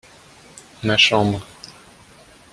ma 0.85 0.95
chambre. 0.97 1.41